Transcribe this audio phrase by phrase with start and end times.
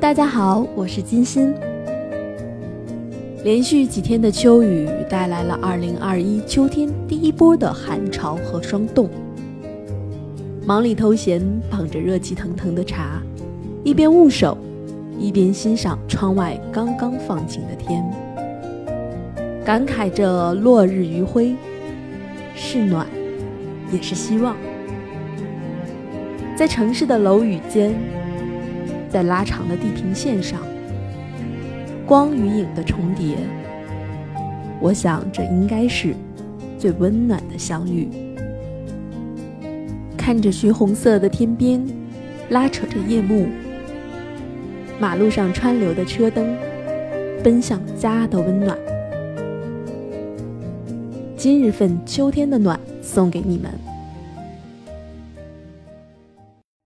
[0.00, 1.54] 大家好，我是金鑫。
[3.44, 9.08] 连续几天的秋雨带来了2021秋天第一波的寒潮和霜冻。
[10.66, 13.22] 忙里偷闲，捧着热气腾腾的茶，
[13.84, 14.58] 一边捂手，
[15.18, 18.04] 一边欣赏窗外刚刚放晴的天，
[19.64, 21.54] 感慨着落日余晖，
[22.56, 23.06] 是暖，
[23.92, 24.56] 也是希望。
[26.56, 27.94] 在城市的楼宇间，
[29.14, 30.60] 在拉长的地平线上，
[32.04, 33.36] 光与影的重叠，
[34.80, 36.16] 我想这应该是
[36.80, 38.08] 最温暖的相遇。
[40.16, 41.80] 看着橘红色的天边，
[42.48, 43.46] 拉扯着夜幕，
[44.98, 46.52] 马路上川流的车灯，
[47.40, 48.76] 奔向家的温暖。
[51.36, 53.70] 今日份秋天的暖送给你们。